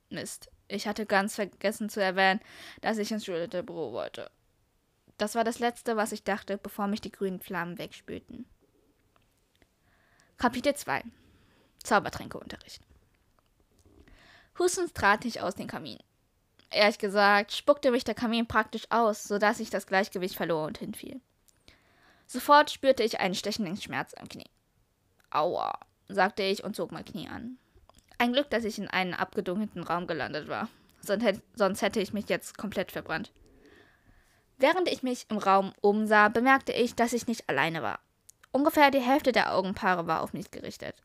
Mist. 0.08 0.48
Ich 0.68 0.86
hatte 0.86 1.06
ganz 1.06 1.34
vergessen 1.34 1.88
zu 1.88 2.00
erwähnen, 2.00 2.38
dass 2.82 2.98
ich 2.98 3.10
ins 3.10 3.24
Schulterbüro 3.24 3.90
wollte. 3.90 4.30
Das 5.18 5.34
war 5.34 5.42
das 5.42 5.58
Letzte, 5.58 5.96
was 5.96 6.12
ich 6.12 6.22
dachte, 6.22 6.56
bevor 6.56 6.86
mich 6.86 7.00
die 7.00 7.10
grünen 7.10 7.40
Flammen 7.40 7.78
wegspülten. 7.78 8.46
Kapitel 10.36 10.72
2 10.72 11.02
Zaubertränkeunterricht 11.82 12.80
Hustens 14.58 14.92
trat 14.92 15.24
ich 15.24 15.40
aus 15.40 15.54
dem 15.54 15.66
Kamin. 15.66 15.98
Ehrlich 16.70 16.98
gesagt, 16.98 17.52
spuckte 17.52 17.90
mich 17.90 18.04
der 18.04 18.14
Kamin 18.14 18.46
praktisch 18.46 18.86
aus, 18.90 19.24
sodass 19.24 19.60
ich 19.60 19.70
das 19.70 19.86
Gleichgewicht 19.86 20.34
verlor 20.34 20.66
und 20.66 20.78
hinfiel. 20.78 21.20
Sofort 22.26 22.70
spürte 22.70 23.04
ich 23.04 23.20
einen 23.20 23.34
stechenden 23.34 23.76
Schmerz 23.76 24.14
am 24.14 24.28
Knie. 24.28 24.50
Aua, 25.30 25.78
sagte 26.08 26.42
ich 26.42 26.64
und 26.64 26.74
zog 26.74 26.90
mein 26.90 27.04
Knie 27.04 27.28
an. 27.28 27.58
Ein 28.18 28.32
Glück, 28.32 28.50
dass 28.50 28.64
ich 28.64 28.78
in 28.78 28.88
einen 28.88 29.14
abgedunkelten 29.14 29.82
Raum 29.82 30.06
gelandet 30.06 30.48
war. 30.48 30.68
Sonst 31.02 31.82
hätte 31.82 32.00
ich 32.00 32.12
mich 32.12 32.28
jetzt 32.28 32.58
komplett 32.58 32.90
verbrannt. 32.90 33.30
Während 34.58 34.88
ich 34.88 35.02
mich 35.02 35.26
im 35.28 35.38
Raum 35.38 35.72
umsah, 35.82 36.28
bemerkte 36.28 36.72
ich, 36.72 36.94
dass 36.94 37.12
ich 37.12 37.26
nicht 37.26 37.48
alleine 37.48 37.82
war. 37.82 38.00
Ungefähr 38.50 38.90
die 38.90 39.00
Hälfte 39.00 39.32
der 39.32 39.54
Augenpaare 39.54 40.06
war 40.06 40.22
auf 40.22 40.32
mich 40.32 40.50
gerichtet. 40.50 40.96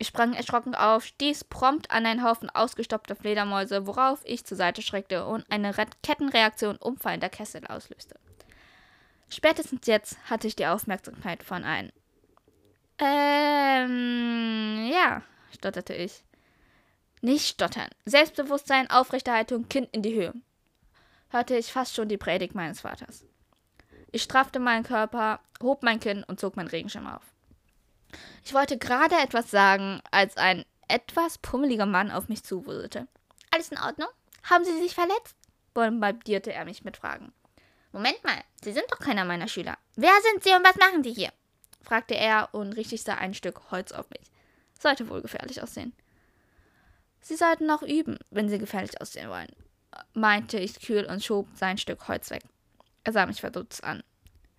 Ich 0.00 0.06
sprang 0.06 0.32
erschrocken 0.32 0.74
auf, 0.74 1.04
stieß 1.04 1.44
prompt 1.44 1.90
an 1.90 2.06
einen 2.06 2.24
Haufen 2.24 2.48
ausgestoppter 2.48 3.14
Fledermäuse, 3.14 3.86
worauf 3.86 4.22
ich 4.24 4.46
zur 4.46 4.56
Seite 4.56 4.80
schreckte 4.80 5.26
und 5.26 5.44
eine 5.52 5.76
Re 5.76 5.84
Kettenreaktion 6.02 6.76
umfallender 6.76 7.28
Kessel 7.28 7.66
auslöste. 7.66 8.18
Spätestens 9.28 9.86
jetzt 9.86 10.16
hatte 10.30 10.46
ich 10.46 10.56
die 10.56 10.64
Aufmerksamkeit 10.64 11.42
von 11.42 11.64
allen. 11.64 11.92
Ähm, 12.98 14.88
ja, 14.90 15.20
stotterte 15.52 15.92
ich. 15.92 16.24
Nicht 17.20 17.46
stottern. 17.46 17.90
Selbstbewusstsein, 18.06 18.88
Aufrechterhaltung, 18.88 19.68
Kind 19.68 19.90
in 19.92 20.00
die 20.00 20.14
Höhe. 20.14 20.32
Hörte 21.28 21.58
ich 21.58 21.70
fast 21.70 21.94
schon 21.94 22.08
die 22.08 22.16
Predigt 22.16 22.54
meines 22.54 22.80
Vaters. 22.80 23.26
Ich 24.12 24.22
straffte 24.22 24.60
meinen 24.60 24.82
Körper, 24.82 25.40
hob 25.62 25.82
mein 25.82 26.00
Kinn 26.00 26.24
und 26.24 26.40
zog 26.40 26.56
meinen 26.56 26.68
Regenschirm 26.68 27.06
auf. 27.06 27.34
Ich 28.44 28.54
wollte 28.54 28.78
gerade 28.78 29.16
etwas 29.16 29.50
sagen, 29.50 30.00
als 30.10 30.36
ein 30.36 30.64
etwas 30.88 31.38
pummeliger 31.38 31.86
Mann 31.86 32.10
auf 32.10 32.28
mich 32.28 32.42
zuwuselte. 32.42 33.06
Alles 33.50 33.70
in 33.70 33.78
Ordnung? 33.78 34.08
Haben 34.42 34.64
Sie 34.64 34.78
sich 34.80 34.94
verletzt? 34.94 35.36
bombardierte 35.74 36.52
er 36.52 36.64
mich 36.64 36.84
mit 36.84 36.96
Fragen. 36.96 37.32
Moment 37.92 38.22
mal, 38.24 38.42
Sie 38.62 38.72
sind 38.72 38.86
doch 38.90 38.98
keiner 38.98 39.24
meiner 39.24 39.48
Schüler. 39.48 39.76
Wer 39.96 40.12
sind 40.30 40.42
Sie 40.42 40.54
und 40.54 40.64
was 40.64 40.76
machen 40.76 41.02
Sie 41.02 41.12
hier? 41.12 41.32
fragte 41.82 42.14
er 42.14 42.48
und 42.52 42.72
richtete 42.72 43.18
ein 43.18 43.34
Stück 43.34 43.70
Holz 43.70 43.92
auf 43.92 44.10
mich. 44.10 44.30
Sollte 44.78 45.08
wohl 45.08 45.22
gefährlich 45.22 45.62
aussehen. 45.62 45.92
Sie 47.20 47.36
sollten 47.36 47.66
noch 47.66 47.82
üben, 47.82 48.18
wenn 48.30 48.48
Sie 48.48 48.58
gefährlich 48.58 49.00
aussehen 49.00 49.28
wollen, 49.28 49.54
meinte 50.14 50.58
ich 50.58 50.80
kühl 50.80 51.04
und 51.04 51.22
schob 51.22 51.48
sein 51.54 51.78
Stück 51.78 52.08
Holz 52.08 52.30
weg. 52.30 52.42
Er 53.04 53.12
sah 53.12 53.26
mich 53.26 53.40
verdutzt 53.40 53.84
an. 53.84 54.02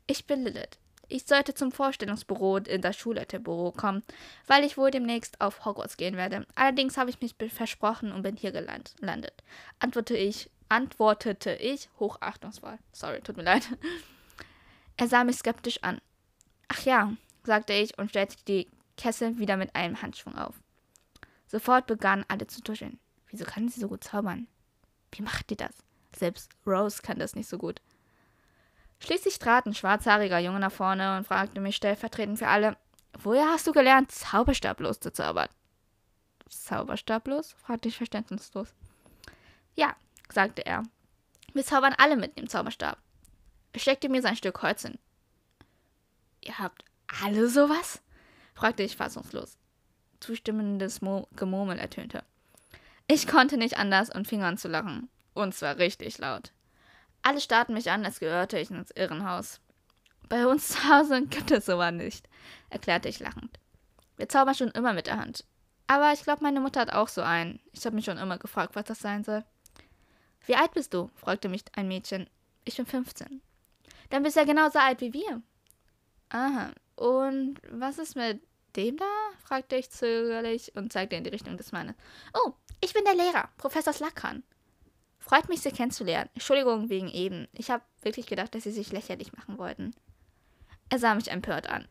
Ich 0.08 0.26
bin 0.26 0.44
Lilith. 0.44 0.78
Ich 1.12 1.26
sollte 1.26 1.54
zum 1.54 1.74
Vorstellungsbüro 1.74 2.58
in 2.58 2.82
das 2.82 2.96
Schulleiterbüro 2.96 3.74
kommen, 3.74 4.02
weil 4.48 4.64
ich 4.64 4.78
wohl 4.78 4.92
demnächst 4.92 5.42
auf 5.42 5.66
Hogwarts 5.66 5.98
gehen 5.98 6.16
werde. 6.16 6.48
Allerdings 6.56 6.96
habe 6.96 7.10
ich 7.10 7.20
mich 7.20 7.36
versprochen 7.52 8.14
und 8.14 8.22
bin 8.22 8.38
hier 8.38 8.54
gelandet, 8.54 8.96
antwortete 9.80 10.18
ich, 10.18 10.50
antwortete 10.70 11.54
ich 11.56 11.90
hochachtungsvoll. 12.00 12.78
Sorry, 12.94 13.20
tut 13.20 13.36
mir 13.36 13.44
leid. 13.44 13.68
Er 14.96 15.08
sah 15.10 15.26
mich 15.26 15.38
skeptisch 15.38 15.84
an. 15.84 16.00
Ach 16.70 16.82
ja, 16.86 17.12
sagte 17.44 17.74
ich 17.74 17.98
und 17.98 18.10
stellte 18.10 18.38
die 18.48 18.70
Kessel 18.96 19.38
wieder 19.38 19.58
mit 19.58 19.76
einem 19.76 20.02
Handschwung 20.02 20.38
auf. 20.38 20.62
Sofort 21.48 21.88
begannen 21.88 22.24
alle 22.30 22.48
zu 22.48 22.62
tuscheln. 22.62 23.00
Wieso 23.28 23.44
kann 23.44 23.68
sie 23.68 23.82
so 23.82 23.90
gut 23.90 24.06
zaubern? 24.06 24.48
Wie 25.12 25.24
macht 25.24 25.50
die 25.50 25.58
das? 25.58 25.74
Selbst 26.16 26.52
Rose 26.66 27.02
kann 27.02 27.20
das 27.20 27.36
nicht 27.36 27.50
so 27.50 27.58
gut. 27.58 27.82
Schließlich 29.04 29.40
trat 29.40 29.66
ein 29.66 29.74
schwarzhaariger 29.74 30.40
Junge 30.40 30.60
nach 30.60 30.72
vorne 30.72 31.18
und 31.18 31.26
fragte 31.26 31.60
mich 31.60 31.76
stellvertretend 31.76 32.38
für 32.38 32.48
alle, 32.48 32.78
woher 33.20 33.48
hast 33.50 33.66
du 33.66 33.72
gelernt, 33.72 34.12
Zauberstablos 34.12 35.00
zu 35.00 35.12
zaubern? 35.12 35.50
Zauberstablos? 36.48 37.54
fragte 37.54 37.90
ich 37.90 37.98
verständnislos. 37.98 38.74
Ja, 39.74 39.96
sagte 40.32 40.66
er. 40.66 40.84
Wir 41.54 41.64
zaubern 41.64 41.96
alle 41.98 42.16
mit 42.16 42.38
dem 42.38 42.48
Zauberstab. 42.48 42.98
Er 43.74 43.80
steckte 43.80 44.08
mir 44.08 44.22
sein 44.22 44.36
Stück 44.36 44.62
Holz 44.62 44.84
hin. 44.84 45.00
Ihr 46.42 46.60
habt 46.60 46.86
alle 47.24 47.50
sowas? 47.50 48.02
fragte 48.54 48.84
ich 48.84 48.98
fassungslos. 48.98 49.58
Zustimmendes 50.20 51.02
Mo 51.02 51.28
Gemurmel 51.36 51.80
ertönte. 51.80 52.24
Ich 53.08 53.28
konnte 53.28 53.58
nicht 53.58 53.78
anders 53.78 54.14
und 54.14 54.28
fing 54.28 54.44
an 54.44 54.58
zu 54.58 54.68
lachen. 54.68 55.10
Und 55.34 55.56
zwar 55.56 55.78
richtig 55.78 56.20
laut. 56.20 56.52
Alle 57.24 57.42
starrten 57.42 57.74
mich 57.74 57.90
an, 57.92 58.06
als 58.06 58.20
gehörte 58.20 58.60
ich 58.60 58.72
ins 58.72 58.92
Irrenhaus. 58.92 59.60
Bei 60.30 60.48
uns 60.48 60.68
zu 60.70 60.90
Hause 60.90 61.26
gibt 61.26 61.52
es 61.52 61.66
sowas 61.66 61.94
nicht, 61.94 62.28
erklärte 62.70 63.10
ich 63.10 63.20
lachend. 63.20 63.60
Wir 64.18 64.30
zaubern 64.30 64.56
schon 64.56 64.72
immer 64.72 64.94
mit 64.94 65.08
der 65.08 65.18
Hand. 65.18 65.46
Aber 65.88 66.14
ich 66.14 66.24
glaube, 66.24 66.44
meine 66.44 66.62
Mutter 66.62 66.80
hat 66.80 66.94
auch 66.94 67.10
so 67.10 67.22
einen. 67.22 67.60
Ich 67.74 67.86
habe 67.86 67.96
mich 67.96 68.06
schon 68.06 68.18
immer 68.18 68.38
gefragt, 68.38 68.76
was 68.76 68.86
das 68.86 69.00
sein 69.00 69.24
soll. 69.24 69.44
Wie 70.46 70.56
alt 70.56 70.74
bist 70.74 70.94
du? 70.94 71.10
fragte 71.16 71.50
mich 71.50 71.64
ein 71.76 71.88
Mädchen. 71.88 72.30
Ich 72.64 72.78
bin 72.78 72.86
15. 72.86 73.42
Dann 74.10 74.24
bist 74.24 74.36
du 74.36 74.42
ja 74.42 74.46
genauso 74.46 74.80
alt 74.80 75.02
wie 75.02 75.14
wir. 75.14 75.42
Aha. 76.30 76.72
Und 76.96 77.60
was 77.70 77.98
ist 77.98 78.16
mit 78.16 78.42
dem 78.76 78.98
da? 78.98 79.06
fragte 79.44 79.76
ich 79.76 79.90
zögerlich 79.90 80.76
und 80.76 80.94
zeigte 80.94 81.16
in 81.16 81.24
die 81.24 81.30
Richtung 81.30 81.58
des 81.58 81.72
Mannes. 81.72 81.96
Oh, 82.34 82.54
ich 82.80 82.94
bin 82.94 83.04
der 83.04 83.16
Lehrer, 83.16 83.50
Professor 83.58 83.92
Slackan. 83.92 84.44
Freut 85.32 85.48
mich, 85.48 85.62
Sie 85.62 85.72
kennenzulernen. 85.72 86.30
Entschuldigung 86.34 86.90
wegen 86.90 87.08
eben. 87.08 87.48
Ich 87.54 87.72
habe 87.72 87.86
wirklich 88.02 88.28
gedacht, 88.28 88.54
dass 88.54 88.64
Sie 88.64 88.72
sich 88.72 88.92
lächerlich 88.92 89.32
machen 89.32 89.58
wollten. 89.58 89.96
Er 90.90 91.00
sah 91.00 91.16
mich 91.16 91.32
empört 91.32 91.70
an. 91.70 91.88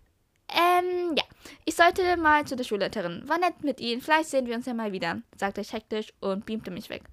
Ähm, 0.50 1.16
ja. 1.16 1.24
Ich 1.64 1.74
sollte 1.74 2.18
mal 2.18 2.44
zu 2.44 2.54
der 2.54 2.64
Schulleiterin. 2.64 3.26
War 3.26 3.38
nett 3.38 3.64
mit 3.64 3.80
Ihnen. 3.80 4.02
Vielleicht 4.02 4.28
sehen 4.28 4.46
wir 4.46 4.54
uns 4.54 4.66
ja 4.66 4.74
mal 4.74 4.92
wieder, 4.92 5.22
sagte 5.38 5.62
ich 5.62 5.72
hektisch 5.72 6.12
und 6.20 6.44
beamte 6.44 6.70
mich 6.70 6.90
weg. 6.90 7.04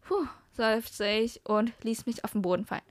Puh, 0.00 0.26
seufzte 0.50 1.06
ich 1.06 1.46
und 1.46 1.72
ließ 1.84 2.06
mich 2.06 2.24
auf 2.24 2.32
den 2.32 2.42
Boden 2.42 2.64
fallen. 2.64 2.82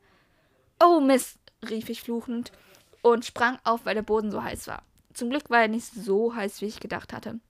Oh 0.82 1.02
Mist, 1.02 1.40
rief 1.70 1.90
ich 1.90 2.02
fluchend 2.02 2.54
und 3.02 3.26
sprang 3.26 3.60
auf, 3.66 3.86
weil 3.86 3.96
der 3.96 4.02
Boden 4.02 4.32
so 4.32 4.42
heiß 4.42 4.66
war. 4.68 4.82
Zum 5.14 5.30
Glück 5.30 5.50
war 5.50 5.64
er 5.64 5.68
nicht 5.68 5.94
so 5.94 6.34
heiß, 6.34 6.62
wie 6.62 6.68
ich 6.68 6.80
gedacht 6.80 7.12
hatte. 7.12 7.42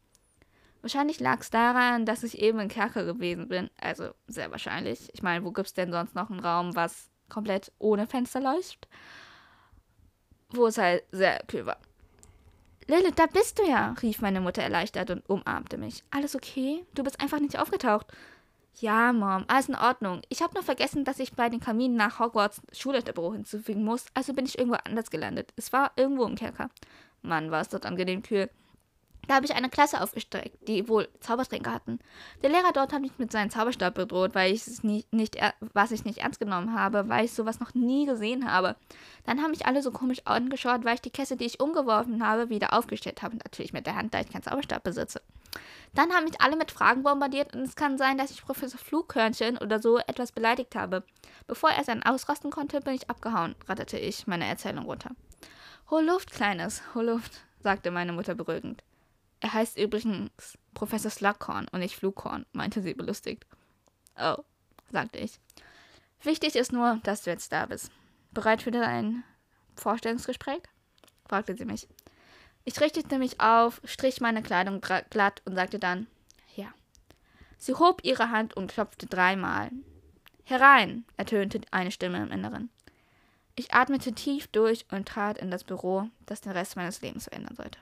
Wahrscheinlich 0.87 1.19
lag 1.19 1.41
es 1.41 1.49
daran, 1.49 2.05
dass 2.05 2.23
ich 2.23 2.39
eben 2.39 2.59
im 2.59 2.69
Kerker 2.69 3.03
gewesen 3.03 3.49
bin. 3.49 3.69
Also 3.77 4.11
sehr 4.27 4.51
wahrscheinlich. 4.51 5.09
Ich 5.13 5.21
meine, 5.21 5.43
wo 5.43 5.51
gibt 5.51 5.67
es 5.67 5.73
denn 5.73 5.91
sonst 5.91 6.15
noch 6.15 6.29
einen 6.29 6.39
Raum, 6.39 6.77
was 6.77 7.09
komplett 7.27 7.73
ohne 7.77 8.07
Fenster 8.07 8.39
läuft? 8.39 8.87
Wo 10.49 10.67
es 10.67 10.77
halt 10.77 11.03
sehr 11.11 11.43
kühl 11.45 11.65
war. 11.65 11.75
Lilith, 12.87 13.15
da 13.17 13.25
bist 13.25 13.59
du 13.59 13.67
ja, 13.67 13.95
rief 14.01 14.21
meine 14.21 14.39
Mutter 14.39 14.63
erleichtert 14.63 15.09
und 15.09 15.29
umarmte 15.29 15.77
mich. 15.77 16.05
Alles 16.09 16.37
okay? 16.37 16.85
Du 16.95 17.03
bist 17.03 17.19
einfach 17.19 17.41
nicht 17.41 17.59
aufgetaucht. 17.59 18.07
Ja, 18.79 19.11
Mom, 19.11 19.43
alles 19.49 19.67
in 19.67 19.75
Ordnung. 19.75 20.21
Ich 20.29 20.41
habe 20.41 20.53
nur 20.53 20.63
vergessen, 20.63 21.03
dass 21.03 21.19
ich 21.19 21.33
bei 21.33 21.49
den 21.49 21.59
Kaminen 21.59 21.97
nach 21.97 22.19
Hogwarts 22.19 22.61
Schulleiterbüro 22.71 23.33
hinzufügen 23.33 23.83
muss, 23.83 24.05
also 24.13 24.33
bin 24.33 24.45
ich 24.45 24.57
irgendwo 24.57 24.77
anders 24.85 25.11
gelandet. 25.11 25.51
Es 25.57 25.73
war 25.73 25.91
irgendwo 25.97 26.23
im 26.23 26.35
Kerker. 26.35 26.69
Mann, 27.23 27.51
war 27.51 27.59
es 27.59 27.67
dort 27.67 27.85
angenehm 27.85 28.23
kühl. 28.23 28.49
Da 29.27 29.35
habe 29.35 29.45
ich 29.45 29.53
eine 29.53 29.69
Klasse 29.69 30.01
aufgestreckt, 30.01 30.67
die 30.67 30.87
wohl 30.87 31.09
Zaubertränke 31.19 31.71
hatten. 31.71 31.99
Der 32.41 32.49
Lehrer 32.49 32.71
dort 32.73 32.93
hat 32.93 33.01
mich 33.01 33.11
mit 33.17 33.31
seinem 33.31 33.49
Zauberstab 33.49 33.95
bedroht, 33.95 34.35
weil 34.35 34.53
ich 34.53 34.65
es 34.65 34.83
nicht, 34.83 35.11
nicht, 35.11 35.37
was 35.73 35.91
ich 35.91 36.05
nicht 36.05 36.19
ernst 36.19 36.39
genommen 36.39 36.73
habe, 36.73 37.09
weil 37.09 37.25
ich 37.25 37.33
sowas 37.33 37.59
noch 37.59 37.73
nie 37.73 38.05
gesehen 38.05 38.49
habe. 38.49 38.77
Dann 39.25 39.41
haben 39.41 39.51
mich 39.51 39.65
alle 39.65 39.81
so 39.81 39.91
komisch 39.91 40.21
angeschaut, 40.25 40.85
weil 40.85 40.95
ich 40.95 41.01
die 41.01 41.09
Kesse, 41.09 41.35
die 41.35 41.45
ich 41.45 41.59
umgeworfen 41.59 42.25
habe, 42.25 42.49
wieder 42.49 42.73
aufgestellt 42.73 43.21
habe. 43.21 43.35
Natürlich 43.35 43.73
mit 43.73 43.85
der 43.85 43.95
Hand, 43.95 44.13
da 44.13 44.21
ich 44.21 44.29
keinen 44.29 44.43
Zauberstab 44.43 44.83
besitze. 44.83 45.21
Dann 45.93 46.11
haben 46.13 46.25
mich 46.25 46.39
alle 46.39 46.55
mit 46.55 46.71
Fragen 46.71 47.03
bombardiert 47.03 47.55
und 47.55 47.63
es 47.63 47.75
kann 47.75 47.97
sein, 47.97 48.17
dass 48.17 48.31
ich 48.31 48.45
Professor 48.45 48.79
Flughörnchen 48.79 49.57
oder 49.57 49.81
so 49.81 49.97
etwas 49.97 50.31
beleidigt 50.31 50.75
habe. 50.75 51.03
Bevor 51.47 51.71
er 51.71 51.83
dann 51.83 52.03
ausrasten 52.03 52.51
konnte, 52.51 52.81
bin 52.81 52.93
ich 52.93 53.09
abgehauen, 53.09 53.55
ratterte 53.67 53.97
ich 53.97 54.27
meine 54.27 54.45
Erzählung 54.45 54.85
runter. 54.85 55.11
Hol 55.89 56.05
Luft, 56.05 56.31
Kleines, 56.31 56.81
hol 56.93 57.05
Luft, 57.05 57.41
sagte 57.63 57.91
meine 57.91 58.13
Mutter 58.13 58.35
beruhigend. 58.35 58.83
Er 59.39 59.53
heißt 59.53 59.77
übrigens 59.77 60.57
Professor 60.73 61.11
Slughorn 61.11 61.67
und 61.71 61.79
nicht 61.79 61.95
Flughorn, 61.95 62.45
meinte 62.53 62.81
sie 62.81 62.93
belustigt. 62.93 63.45
Oh, 64.19 64.37
sagte 64.91 65.19
ich. 65.19 65.39
Wichtig 66.23 66.55
ist 66.55 66.71
nur, 66.71 66.99
dass 67.03 67.23
du 67.23 67.29
jetzt 67.29 67.51
da 67.51 67.65
bist. 67.67 67.91
Bereit 68.31 68.61
für 68.61 68.71
dein 68.71 69.23
Vorstellungsgespräch? 69.75 70.61
fragte 71.27 71.55
sie 71.55 71.65
mich. 71.65 71.87
Ich 72.65 72.79
richtete 72.81 73.17
mich 73.17 73.39
auf, 73.39 73.81
strich 73.85 74.19
meine 74.19 74.41
Kleidung 74.41 74.81
glatt 74.81 75.41
und 75.45 75.55
sagte 75.55 75.79
dann 75.79 76.07
Ja. 76.55 76.73
Sie 77.57 77.73
hob 77.73 78.03
ihre 78.03 78.29
Hand 78.29 78.55
und 78.55 78.71
klopfte 78.71 79.05
dreimal. 79.05 79.71
Herein, 80.43 81.05
ertönte 81.15 81.61
eine 81.71 81.91
Stimme 81.91 82.21
im 82.21 82.31
Inneren. 82.31 82.69
Ich 83.55 83.73
atmete 83.73 84.13
tief 84.13 84.47
durch 84.47 84.85
und 84.91 85.07
trat 85.07 85.37
in 85.37 85.49
das 85.49 85.63
Büro, 85.63 86.09
das 86.25 86.41
den 86.41 86.51
Rest 86.51 86.75
meines 86.75 87.01
Lebens 87.01 87.25
verändern 87.25 87.55
sollte. 87.55 87.79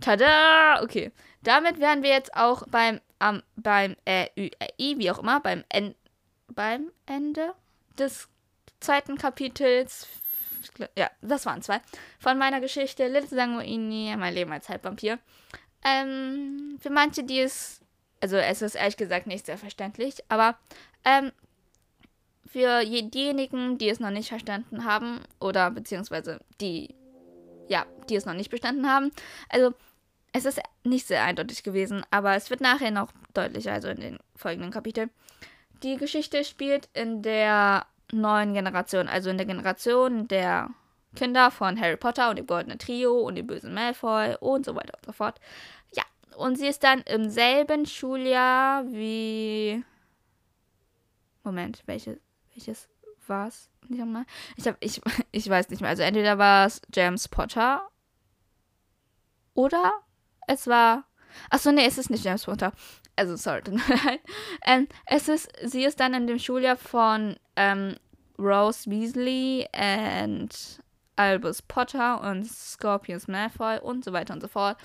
Tada! 0.00 0.82
Okay. 0.82 1.12
Damit 1.42 1.80
wären 1.80 2.02
wir 2.02 2.10
jetzt 2.10 2.34
auch 2.36 2.66
beim, 2.68 3.00
ähm, 3.20 3.42
beim 3.56 3.96
äh, 4.04 4.26
Ü, 4.36 4.50
äh, 4.58 4.68
I, 4.78 4.98
wie 4.98 5.10
auch 5.10 5.18
immer, 5.18 5.40
beim, 5.40 5.64
en 5.68 5.94
beim 6.48 6.90
Ende 7.06 7.54
des 7.98 8.28
zweiten 8.80 9.16
Kapitels. 9.16 10.06
Ja, 10.96 11.10
das 11.22 11.46
waren 11.46 11.62
zwei. 11.62 11.80
Von 12.18 12.38
meiner 12.38 12.60
Geschichte 12.60 13.08
Little 13.08 13.28
Sanguini, 13.28 14.14
mein 14.18 14.34
Leben 14.34 14.52
als 14.52 14.68
Halbvampir. 14.68 15.18
Ähm, 15.84 16.78
für 16.80 16.90
manche, 16.90 17.24
die 17.24 17.40
es, 17.40 17.80
also 18.20 18.36
es 18.36 18.60
ist 18.60 18.74
ehrlich 18.74 18.96
gesagt 18.96 19.26
nicht 19.26 19.46
sehr 19.46 19.56
verständlich, 19.56 20.16
aber 20.28 20.58
ähm, 21.04 21.32
für 22.46 22.84
diejenigen, 22.84 23.78
die 23.78 23.88
es 23.88 24.00
noch 24.00 24.10
nicht 24.10 24.28
verstanden 24.28 24.84
haben 24.84 25.20
oder 25.40 25.70
beziehungsweise 25.70 26.40
die, 26.60 26.94
ja, 27.68 27.86
die 28.08 28.16
es 28.16 28.26
noch 28.26 28.34
nicht 28.34 28.50
bestanden 28.50 28.88
haben, 28.88 29.12
also 29.48 29.72
es 30.32 30.44
ist 30.44 30.60
nicht 30.84 31.06
sehr 31.06 31.24
eindeutig 31.24 31.62
gewesen, 31.62 32.04
aber 32.10 32.34
es 32.34 32.50
wird 32.50 32.60
nachher 32.60 32.90
noch 32.90 33.12
deutlicher, 33.34 33.72
also 33.72 33.88
in 33.88 34.00
den 34.00 34.18
folgenden 34.36 34.70
Kapiteln. 34.70 35.10
Die 35.82 35.96
Geschichte 35.96 36.44
spielt 36.44 36.88
in 36.92 37.22
der 37.22 37.86
neuen 38.12 38.54
Generation, 38.54 39.08
also 39.08 39.30
in 39.30 39.38
der 39.38 39.46
Generation 39.46 40.28
der 40.28 40.70
Kinder 41.16 41.50
von 41.50 41.80
Harry 41.80 41.96
Potter 41.96 42.30
und 42.30 42.36
dem 42.36 42.46
Goldenen 42.46 42.78
Trio 42.78 43.20
und 43.20 43.34
dem 43.34 43.46
bösen 43.46 43.74
Malfoy 43.74 44.36
und 44.40 44.64
so 44.64 44.74
weiter 44.74 44.94
und 44.96 45.06
so 45.06 45.12
fort. 45.12 45.40
Ja, 45.92 46.04
und 46.36 46.56
sie 46.56 46.68
ist 46.68 46.84
dann 46.84 47.00
im 47.02 47.30
selben 47.30 47.86
Schuljahr 47.86 48.84
wie. 48.86 49.84
Moment, 51.42 51.82
welches, 51.86 52.18
welches 52.54 52.88
war 53.26 53.48
es? 53.48 53.68
Ich, 54.56 54.66
ich, 54.80 55.00
ich 55.32 55.48
weiß 55.48 55.70
nicht 55.70 55.80
mehr. 55.80 55.90
Also 55.90 56.02
entweder 56.02 56.38
war 56.38 56.66
es 56.66 56.80
James 56.92 57.26
Potter 57.26 57.88
oder 59.54 59.92
es 60.46 60.66
war. 60.66 61.04
Achso, 61.48 61.70
nee, 61.70 61.86
es 61.86 61.98
ist 61.98 62.10
nicht 62.10 62.24
James 62.24 62.44
Potter. 62.44 62.72
Also, 63.16 63.36
sorry. 63.36 63.62
Ähm, 64.64 64.88
es 65.06 65.28
ist, 65.28 65.50
sie 65.64 65.84
ist 65.84 66.00
dann 66.00 66.14
in 66.14 66.26
dem 66.26 66.38
Schuljahr 66.38 66.76
von 66.76 67.36
ähm, 67.56 67.96
Rose 68.38 68.90
Weasley 68.90 69.66
and 69.72 70.80
Albus 71.16 71.62
Potter 71.62 72.20
und 72.22 72.46
Scorpius 72.46 73.28
Malfoy 73.28 73.78
und 73.78 74.04
so 74.04 74.12
weiter 74.12 74.34
und 74.34 74.40
so 74.40 74.48
fort. 74.48 74.78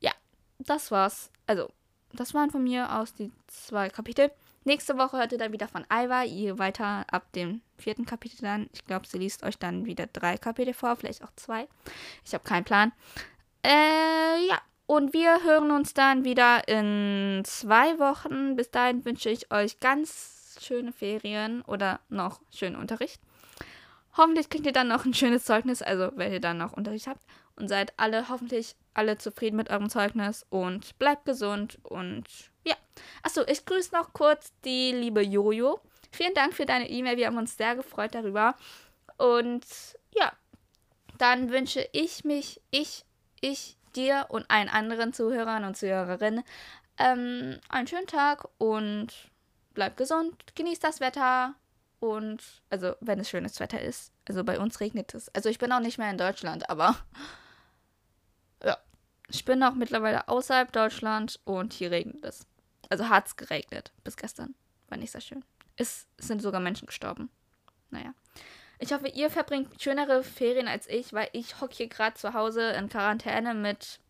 Ja, 0.00 0.12
das 0.58 0.90
war's. 0.90 1.30
Also, 1.46 1.70
das 2.12 2.34
waren 2.34 2.50
von 2.50 2.62
mir 2.62 2.96
aus 2.96 3.14
die 3.14 3.32
zwei 3.48 3.88
Kapitel. 3.88 4.30
Nächste 4.64 4.98
Woche 4.98 5.18
hört 5.18 5.30
ihr 5.30 5.38
dann 5.38 5.52
wieder 5.52 5.68
von 5.68 5.84
Alva, 5.88 6.24
ihr 6.24 6.58
weiter 6.58 7.04
ab 7.10 7.32
dem 7.32 7.62
vierten 7.78 8.04
Kapitel 8.04 8.42
dann. 8.42 8.68
Ich 8.72 8.84
glaube, 8.84 9.06
sie 9.06 9.18
liest 9.18 9.44
euch 9.44 9.58
dann 9.58 9.86
wieder 9.86 10.06
drei 10.08 10.36
Kapitel 10.36 10.74
vor, 10.74 10.96
vielleicht 10.96 11.22
auch 11.22 11.32
zwei. 11.36 11.68
Ich 12.24 12.34
habe 12.34 12.42
keinen 12.42 12.64
Plan. 12.64 12.92
Äh, 13.64 14.46
ja. 14.48 14.60
Und 14.86 15.12
wir 15.12 15.42
hören 15.42 15.72
uns 15.72 15.94
dann 15.94 16.24
wieder 16.24 16.68
in 16.68 17.42
zwei 17.44 17.98
Wochen. 17.98 18.54
Bis 18.54 18.70
dahin 18.70 19.04
wünsche 19.04 19.30
ich 19.30 19.52
euch 19.52 19.80
ganz 19.80 20.56
schöne 20.60 20.92
Ferien 20.92 21.62
oder 21.62 22.00
noch 22.08 22.40
schönen 22.54 22.76
Unterricht. 22.76 23.20
Hoffentlich 24.16 24.48
kriegt 24.48 24.64
ihr 24.64 24.72
dann 24.72 24.88
noch 24.88 25.04
ein 25.04 25.12
schönes 25.12 25.44
Zeugnis, 25.44 25.82
also 25.82 26.10
wenn 26.14 26.32
ihr 26.32 26.40
dann 26.40 26.58
noch 26.58 26.72
Unterricht 26.72 27.06
habt. 27.06 27.20
Und 27.56 27.68
seid 27.68 27.92
alle 27.96 28.28
hoffentlich 28.28 28.76
alle 28.94 29.18
zufrieden 29.18 29.56
mit 29.56 29.70
eurem 29.70 29.88
Zeugnis 29.88 30.46
und 30.50 30.98
bleibt 30.98 31.24
gesund 31.24 31.78
und 31.82 32.24
ja. 32.64 32.74
Achso, 33.22 33.42
ich 33.46 33.64
grüße 33.64 33.94
noch 33.94 34.12
kurz 34.12 34.52
die 34.64 34.92
liebe 34.92 35.22
Jojo. 35.22 35.80
Vielen 36.10 36.34
Dank 36.34 36.54
für 36.54 36.66
deine 36.66 36.88
E-Mail. 36.88 37.16
Wir 37.16 37.26
haben 37.26 37.38
uns 37.38 37.56
sehr 37.56 37.76
gefreut 37.76 38.14
darüber. 38.14 38.56
Und 39.18 39.64
ja, 40.14 40.32
dann 41.18 41.50
wünsche 41.50 41.86
ich 41.92 42.24
mich, 42.24 42.60
ich, 42.70 43.04
ich, 43.40 43.76
dir 43.96 44.26
und 44.28 44.50
allen 44.50 44.68
anderen 44.68 45.12
Zuhörern 45.12 45.64
und 45.64 45.76
Zuhörerinnen 45.76 46.44
ähm, 46.98 47.58
einen 47.68 47.86
schönen 47.86 48.06
Tag 48.06 48.48
und 48.58 49.08
bleibt 49.74 49.96
gesund, 49.96 50.34
genießt 50.54 50.82
das 50.82 51.00
Wetter 51.00 51.54
und 52.00 52.42
also 52.70 52.94
wenn 53.00 53.20
es 53.20 53.30
schönes 53.30 53.60
Wetter 53.60 53.80
ist. 53.80 54.12
Also 54.28 54.44
bei 54.44 54.58
uns 54.58 54.80
regnet 54.80 55.14
es. 55.14 55.28
Also 55.34 55.48
ich 55.48 55.58
bin 55.58 55.72
auch 55.72 55.80
nicht 55.80 55.98
mehr 55.98 56.10
in 56.10 56.18
Deutschland, 56.18 56.68
aber 56.70 56.96
ja, 58.64 58.78
ich 59.28 59.44
bin 59.44 59.62
auch 59.62 59.74
mittlerweile 59.74 60.28
außerhalb 60.28 60.72
Deutschland 60.72 61.40
und 61.44 61.72
hier 61.72 61.90
regnet 61.90 62.24
es. 62.24 62.46
Also 62.88 63.08
hat 63.08 63.26
es 63.26 63.36
geregnet. 63.36 63.92
Bis 64.04 64.16
gestern. 64.16 64.54
War 64.88 64.98
nicht 64.98 65.10
sehr 65.10 65.20
schön. 65.20 65.44
Es 65.76 66.06
sind 66.18 66.40
sogar 66.40 66.60
Menschen 66.60 66.86
gestorben. 66.86 67.30
Naja. 67.90 68.14
Ich 68.78 68.92
hoffe, 68.92 69.08
ihr 69.08 69.30
verbringt 69.30 69.80
schönere 69.80 70.22
Ferien 70.22 70.68
als 70.68 70.88
ich, 70.88 71.12
weil 71.12 71.28
ich 71.32 71.60
hocke 71.60 71.74
hier 71.74 71.88
gerade 71.88 72.16
zu 72.16 72.34
Hause 72.34 72.70
in 72.72 72.88
Quarantäne 72.88 73.54
mit 73.54 74.00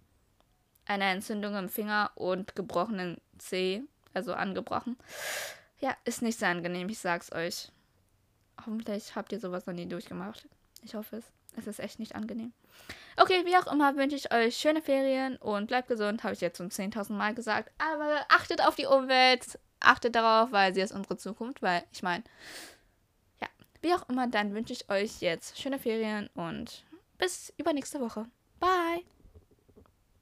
einer 0.87 1.07
Entzündung 1.07 1.55
im 1.57 1.69
Finger 1.69 2.11
und 2.15 2.57
gebrochenen 2.57 3.21
Zeh, 3.39 3.83
also 4.15 4.35
angebrochen. 4.35 4.97
Ja, 5.81 5.97
ist 6.05 6.23
nicht 6.23 6.39
sehr 6.39 6.49
angenehm, 6.49 6.89
ich 6.89 6.99
sag's 6.99 7.33
euch. 7.33 7.71
Hoffentlich 8.59 9.15
habt 9.15 9.33
ihr 9.33 9.41
sowas 9.41 9.67
noch 9.67 9.75
nie 9.75 9.87
durchgemacht. 9.87 10.49
Ich 10.83 10.95
hoffe 10.95 11.17
es. 11.17 11.25
Es 11.57 11.67
ist 11.67 11.81
echt 11.81 11.99
nicht 11.99 12.15
angenehm. 12.15 12.53
Okay, 13.17 13.45
wie 13.47 13.57
auch 13.57 13.73
immer 13.73 13.97
wünsche 13.97 14.17
ich 14.17 14.33
euch 14.33 14.57
schöne 14.57 14.83
Ferien 14.83 15.37
und 15.37 15.69
bleibt 15.69 15.89
gesund, 15.89 16.23
habe 16.23 16.35
ich 16.35 16.41
jetzt 16.41 16.59
schon 16.59 16.71
10.000 16.71 17.13
Mal 17.13 17.35
gesagt. 17.35 17.71
Aber 17.79 18.27
achtet 18.29 18.63
auf 18.63 18.75
die 18.75 18.87
Umwelt, 18.87 19.59
achtet 19.81 20.15
darauf, 20.15 20.53
weil 20.53 20.75
sie 20.75 20.83
ist 20.83 20.93
unsere 20.93 21.17
Zukunft, 21.17 21.63
weil 21.63 21.83
ich 21.93 22.03
meine, 22.03 22.25
wie 23.87 23.95
auch 23.95 24.09
immer, 24.09 24.27
dann 24.27 24.53
wünsche 24.53 24.73
ich 24.73 24.91
euch 24.91 25.21
jetzt 25.21 25.59
schöne 25.59 25.79
Ferien 25.79 26.29
und 26.35 26.85
bis 27.19 27.55
übernächste 27.57 28.01
Woche. 28.01 28.27
Bye! 28.59 29.05